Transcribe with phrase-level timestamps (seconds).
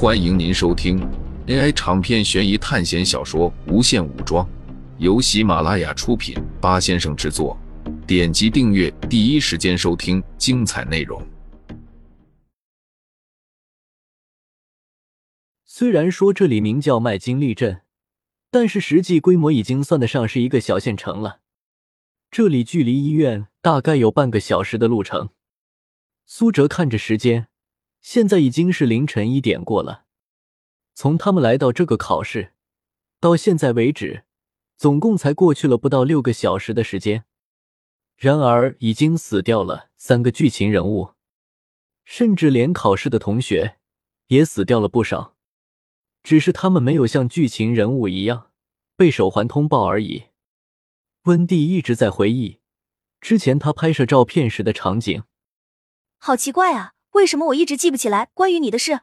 [0.00, 1.00] 欢迎您收听
[1.48, 4.46] AI 长篇悬疑探险小说《无限武装》，
[4.98, 7.58] 由喜马拉雅出品，八先生制作。
[8.06, 11.20] 点击订阅，第一时间收听精彩内容。
[15.64, 17.80] 虽然说这里名叫麦金利镇，
[18.52, 21.40] 但是实际规模已经算得上是一个小县城了。
[22.30, 25.30] 这里距离医院大概有半个小时的路程。
[26.24, 27.48] 苏哲看着时间。
[28.00, 30.04] 现在已经是凌晨一点过了。
[30.94, 32.54] 从他们来到这个考试
[33.20, 34.24] 到现在为止，
[34.76, 37.24] 总共才过去了不到六个小时的时间。
[38.16, 41.14] 然而，已经死掉了三个剧情人物，
[42.04, 43.78] 甚至连考试的同学
[44.26, 45.36] 也死掉了不少。
[46.24, 48.50] 只是他们没有像剧情人物一样
[48.96, 50.24] 被手环通报而已。
[51.22, 52.58] 温蒂一直在回忆
[53.20, 55.22] 之前他拍摄照片时的场景，
[56.18, 56.94] 好奇怪啊！
[57.18, 59.00] 为什么我一直记不起来关于你的事？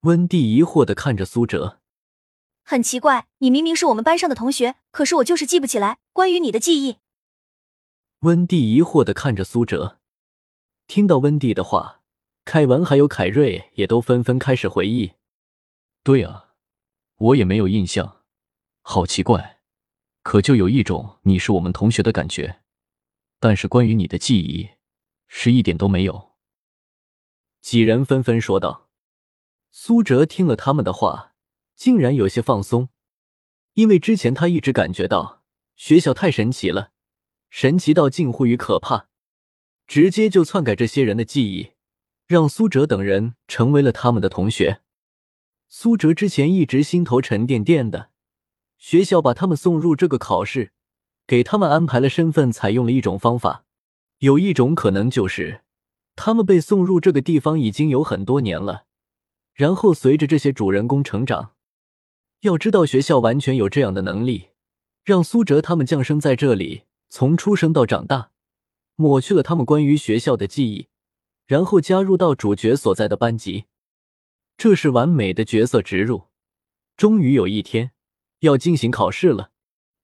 [0.00, 1.78] 温蒂疑惑的看着苏哲，
[2.64, 6.96] 很奇怪，你明明是我们班上的同学，可是我就是记不起来关于你的记忆。
[8.22, 10.00] 温蒂疑惑的看着苏哲，
[10.88, 12.00] 听到温蒂的话，
[12.44, 15.12] 凯文还有凯瑞也都纷纷开始回忆。
[16.02, 16.54] 对啊，
[17.18, 18.22] 我也没有印象，
[18.82, 19.60] 好奇怪，
[20.24, 22.62] 可就有一种你是我们同学的感觉，
[23.38, 24.70] 但是关于你的记忆
[25.28, 26.29] 是一点都没有。
[27.60, 28.88] 几人纷纷说道
[29.70, 31.34] ：“苏哲听了他们的话，
[31.76, 32.88] 竟然有些放松，
[33.74, 35.42] 因为之前他一直感觉到
[35.76, 36.90] 学校太神奇了，
[37.50, 39.08] 神奇到近乎于可怕，
[39.86, 41.72] 直接就篡改这些人的记忆，
[42.26, 44.80] 让苏哲等人成为了他们的同学。
[45.68, 48.10] 苏哲之前一直心头沉甸甸的，
[48.78, 50.72] 学校把他们送入这个考试，
[51.26, 53.64] 给他们安排了身份，采用了一种方法，
[54.18, 55.60] 有一种可能就是。”
[56.22, 58.84] 他们被送入这个地方已经有很多年了，
[59.54, 61.52] 然后随着这些主人公成长，
[62.42, 64.48] 要知道学校完全有这样的能力，
[65.02, 68.32] 让苏哲他们降生在这里，从出生到长大，
[68.96, 70.88] 抹去了他们关于学校的记忆，
[71.46, 73.64] 然后加入到主角所在的班级，
[74.58, 76.24] 这是完美的角色植入。
[76.98, 77.92] 终于有一天
[78.40, 79.52] 要进行考试了，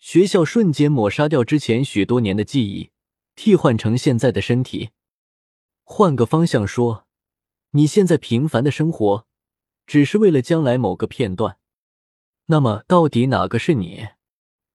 [0.00, 2.90] 学校瞬间抹杀掉之前许多年的记忆，
[3.36, 4.90] 替换成现在的身体。
[5.92, 7.04] 换个方向说，
[7.72, 9.26] 你现在平凡的生活，
[9.88, 11.58] 只是为了将来某个片段。
[12.46, 14.06] 那么，到底哪个是你？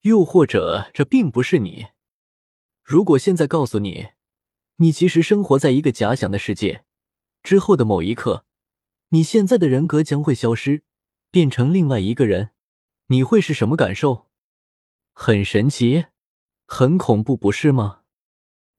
[0.01, 1.87] 又或者，这并不是你？
[2.83, 4.09] 如果现在告诉你，
[4.75, 6.83] 你其实生活在一个假想的世界，
[7.41, 8.43] 之后的某一刻，
[9.09, 10.83] 你现在的人格将会消失，
[11.31, 12.51] 变成另外一个人，
[13.07, 14.27] 你会是什么感受？
[15.13, 16.07] 很神奇，
[16.67, 18.01] 很恐怖，不是吗？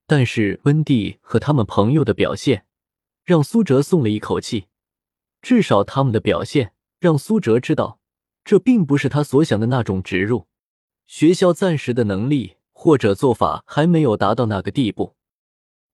[0.07, 2.65] 但是温蒂和他们朋友的表现，
[3.25, 4.67] 让苏哲松了一口气。
[5.43, 8.01] 至少他们的表现让苏哲知道，
[8.45, 10.47] 这并不是他所想的那种植入。
[11.07, 15.15] 学校暂时的能力或者做法还没有达到那个地步，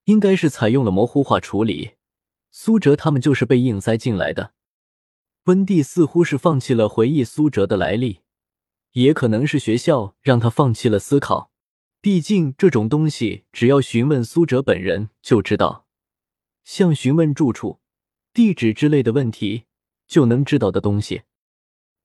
[0.04, 1.92] 应该是采用了模糊化处理。
[2.50, 4.52] 苏哲他们就是被硬塞进来的。
[5.44, 8.20] 温蒂似乎是放弃了回忆苏哲的来历，
[8.92, 11.51] 也可能是学校让他放弃了思考。
[12.02, 15.86] 毕竟这种东西，只要询问苏哲本人就知道，
[16.64, 17.78] 像询问住处、
[18.34, 19.66] 地址之类的问题
[20.08, 21.22] 就能知道的东西。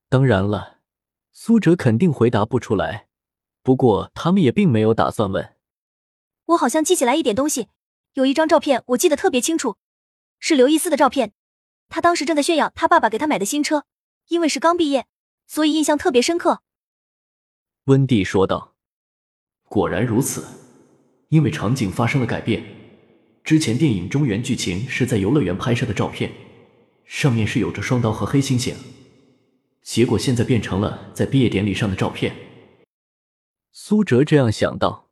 [0.08, 0.82] 当然了，
[1.32, 3.08] 苏哲肯定回答不出来。
[3.64, 5.56] 不过他们也并没有打算问。
[6.46, 7.68] 我好像记起来一点东西，
[8.14, 9.78] 有一张照片我记得特别清楚，
[10.38, 11.34] 是刘易斯的照片。
[11.90, 13.86] 他当时正在炫耀他爸爸给他买的新车，
[14.28, 15.08] 因为是刚毕业，
[15.48, 16.62] 所以印象特别深刻。
[17.86, 18.77] 温蒂说道。
[19.70, 20.46] 果然如此，
[21.30, 22.64] 因为场景发生了改变。
[23.44, 26.32] 之前电影中原剧情是在游乐园拍摄的照片，
[27.06, 28.74] 上面是有着双刀和黑猩猩，
[29.82, 32.36] 结果现在变成了在毕业典礼上的照片。
[33.72, 35.10] 苏哲这样想到。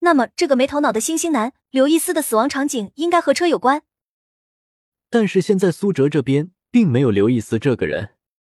[0.00, 3.82] 那么，这个没头脑的星星男刘易斯的死亡场景应该和车有关。
[5.08, 8.10] 但是现在苏哲这边并没有刘易斯这个人，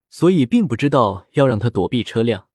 [0.09, 2.48] 所以并不知道要让他躲避车辆。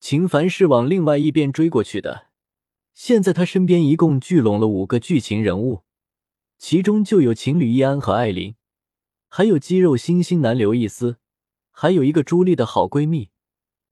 [0.00, 2.28] 秦凡是往另外一边追过去的，
[2.94, 5.82] 现在他身边一共聚拢了五个剧情人物，
[6.56, 8.54] 其中就有情侣伊安和艾琳，
[9.28, 11.18] 还有肌肉星星男刘易斯，
[11.70, 13.28] 还有一个朱莉的好闺蜜，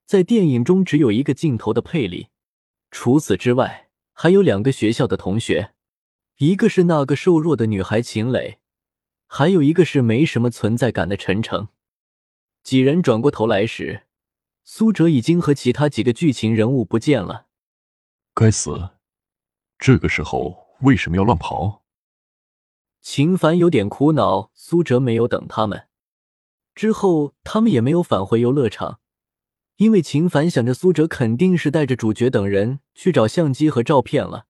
[0.06, 2.28] 在电影中只有一个镜头的佩里。
[2.90, 5.75] 除此之外，还有两个学校的同学，
[6.38, 8.61] 一个是那个瘦弱的女孩秦磊，
[9.26, 11.69] 还有一个是没什么存在感的陈诚。
[12.62, 14.07] 几人转过头来时。
[14.70, 17.47] 苏哲已经和其他几个剧情人物不见了。
[18.35, 18.91] 该死，
[19.79, 21.87] 这个时候为什么要乱跑？
[23.00, 24.50] 秦凡有点苦恼。
[24.53, 25.88] 苏哲没有等他们，
[26.75, 29.00] 之后，他们也没有返回游乐场，
[29.76, 34.49] 因为秦凡想着苏哲肯定是带着主角等人去找相机和照片了。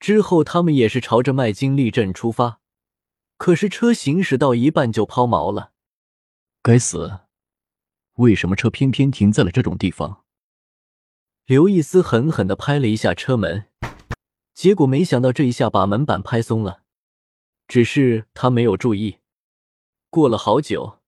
[0.00, 2.60] 之后，他们也是朝着麦金利镇出发，
[3.36, 5.70] 可是车行驶到一半就抛锚了。
[6.60, 7.20] 该死！
[8.20, 10.24] 为什么车偏偏停在了这种地方？
[11.46, 13.68] 刘易斯狠狠的拍了一下车门，
[14.52, 16.82] 结果没想到这一下把门板拍松了。
[17.66, 19.20] 只是他没有注意。
[20.10, 20.98] 过了好久，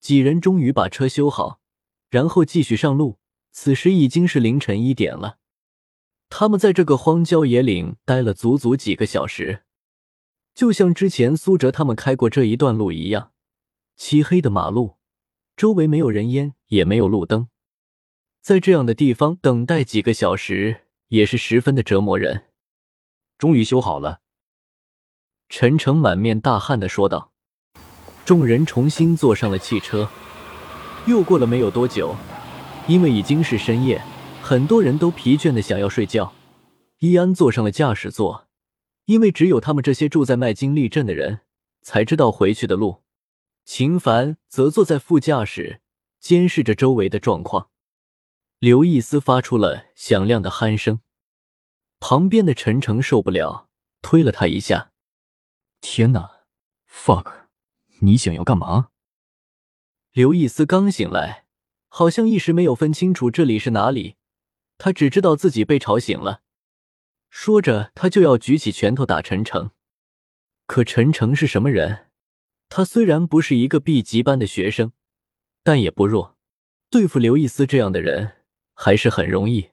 [0.00, 1.60] 几人终于把车修好，
[2.08, 3.18] 然后继续上路。
[3.50, 5.38] 此时已经是凌晨一点了。
[6.30, 9.64] 他们在这个荒郊野岭待了足足几个小时，
[10.54, 13.32] 就像之前苏哲他们开过这一段路一样，
[13.96, 14.97] 漆黑的马路，
[15.58, 17.48] 周围没有人烟，也没有路灯。
[18.40, 22.44] 在这样的地方等待几个小时，也是十分的折磨人。
[23.38, 24.20] 终于修好了，
[25.48, 27.32] 陈诚满面大汗的说道。
[28.24, 30.08] 众人重新坐上了汽车。
[31.08, 32.14] 又过了没有多久，
[32.86, 34.00] 因为已经是深夜，
[34.40, 36.32] 很多人都疲倦的想要睡觉。
[37.00, 38.46] 伊安坐上了驾驶座，
[39.06, 41.40] 因为只有他们这些住在麦金利镇的人
[41.82, 43.02] 才知道回去的路。
[43.70, 45.82] 秦凡则坐在副驾驶，
[46.20, 47.68] 监视着周围的状况。
[48.58, 51.00] 刘易斯发出了响亮的鼾声，
[52.00, 53.68] 旁边的陈诚受不了，
[54.00, 54.92] 推了他一下。
[55.82, 56.46] 天哪
[56.90, 57.30] ，fuck！
[58.00, 58.88] 你想要干嘛？
[60.12, 61.44] 刘易斯刚醒来，
[61.88, 64.16] 好像一时没有分清楚这里是哪里。
[64.78, 66.40] 他只知道自己被吵醒了。
[67.28, 69.72] 说着，他就要举起拳头打陈诚。
[70.64, 72.07] 可陈诚是什么人？
[72.68, 74.92] 他虽然不是一个 B 级班的学生，
[75.62, 76.36] 但也不弱。
[76.90, 78.36] 对付刘易斯这样的人
[78.74, 79.70] 还是很容易。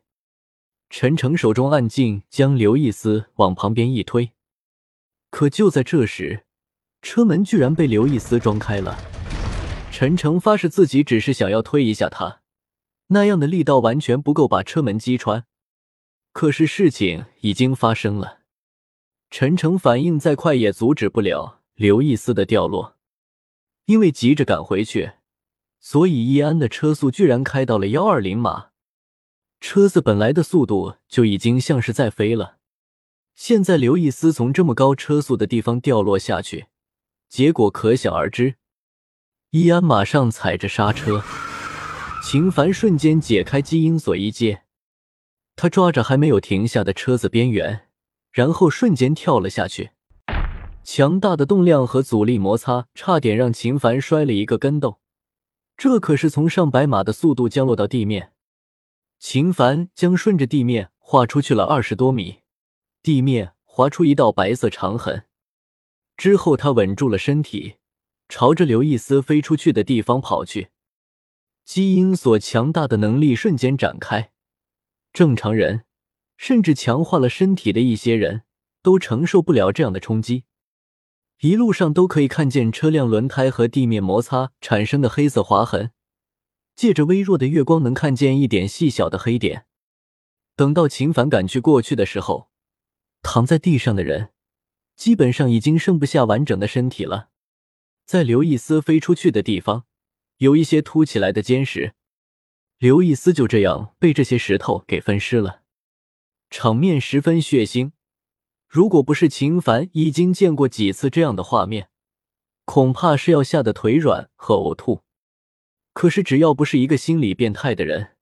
[0.89, 4.31] 陈诚手中暗劲将刘易斯往旁边一推，
[5.30, 6.45] 可就在这时。
[7.01, 8.97] 车门居然被刘易斯撞开了，
[9.92, 12.42] 陈诚发誓自己只是想要推一下他，
[13.07, 15.45] 那样的力道完全不够把车门击穿。
[16.31, 18.39] 可是事情已经发生了，
[19.30, 22.95] 陈诚反应再快也阻止不了刘易斯的掉落，
[23.83, 25.12] 因为急着赶回去，
[25.81, 28.68] 所以易安的车速居然开到了幺二零码，
[29.60, 32.60] 车子本来的速度就已经像是在飞了，
[33.33, 36.68] 现在刘易斯从这么高车速的地方掉落下去。
[37.27, 38.56] 结果可想而知，
[39.50, 41.21] 伊安马上踩着刹车，
[42.24, 44.63] 秦凡瞬间解开基因锁一接，
[45.57, 47.89] 他抓着还没有停下的车子边缘，
[48.31, 49.92] 然后瞬间跳了下去。
[50.86, 55.00] 强大的动量和阻力摩擦，差点让秦凡摔了一个跟斗。
[55.76, 58.34] 这可是从上百码的速度降落到地面，
[59.18, 62.42] 秦凡将顺着地面划出去了二十多米，
[63.02, 65.26] 地面划出一道白色长痕。
[66.16, 67.78] 之后，他稳住了身体，
[68.30, 70.70] 朝着刘易斯飞出去的地方跑去。
[71.66, 74.31] 基因所强大的能力瞬间展开，
[75.12, 75.84] 正常人，
[76.38, 78.44] 甚至强化了身体的一些人
[78.84, 80.44] 都承受不了这样的冲击。
[81.40, 85.92] 一路上都可以看见车辆轮胎和地面摩擦产生的黑色划痕，
[86.76, 89.66] 借着微弱的月光能看见一点细小的黑点。
[90.56, 92.50] 等到秦凡赶去过去的时候，
[93.22, 94.30] 躺在地上的人。
[94.96, 97.28] 基本上已经剩不下完整的身体了，
[98.06, 99.84] 在刘易斯飞出去的地方，
[100.38, 101.95] 有一些凸起来的尖石，
[102.78, 105.64] 刘易斯就这样被这些石头给分尸了，
[106.50, 107.92] 场面十分血腥。
[108.68, 111.90] 如果不是秦凡已经见过几次这样的画面，
[112.66, 115.02] 恐怕是要吓得腿软和呕吐。
[115.94, 118.16] 可是只要不是一个心理变态的人，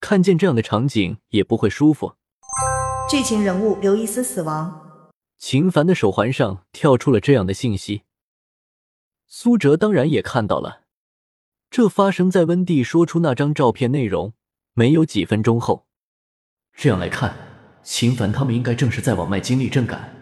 [0.00, 2.14] 看见这样的场景也不会舒服。
[3.08, 5.04] 剧情人物刘易斯死亡。
[5.38, 8.02] 秦凡的手环上跳出了这样的信息，
[9.26, 10.82] 苏哲当然也看到了。
[11.70, 14.32] 这发生在温蒂说出那张照片内容
[14.74, 15.86] 没有几分钟后。
[16.74, 17.36] 这样来看，
[17.92, 20.14] 秦凡他们应该正是在往麦金利镇赶。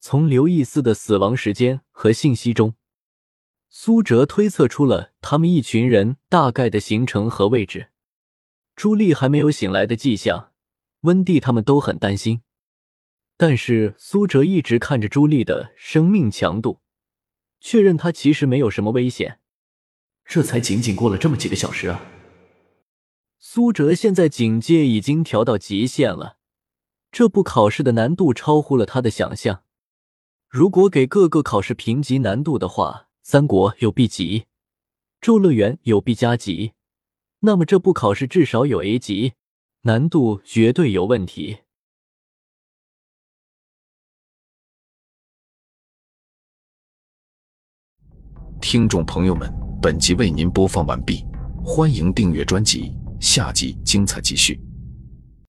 [0.00, 2.74] 从刘易斯的死亡时间和信息中，
[3.70, 7.88] 苏哲推测出了他们一群人大概的行程和位置。
[8.76, 10.50] 朱莉还没有醒来的迹象，
[11.00, 12.42] 温蒂他们都很担心。
[13.38, 16.80] 但是苏哲一直看着朱莉的生命强度，
[17.60, 19.40] 确认她其实没有什么危险。
[20.26, 22.04] 这才仅仅过了这么几个小时啊！
[23.38, 26.36] 苏哲现在警戒已经调到极限了，
[27.12, 29.64] 这部考试的难度超乎了他的想象。
[30.48, 34.46] 如果给各个考试评级难度的话，三国有 B 级，
[35.20, 36.72] 咒乐园有 B 加级，
[37.40, 39.34] 那么这部考试至少有 A 级，
[39.82, 41.58] 难度绝对有问题。
[48.58, 49.52] 听众朋友们，
[49.82, 51.26] 本集为您播放完毕，
[51.62, 52.90] 欢迎订阅专辑，
[53.20, 54.58] 下集精彩继续。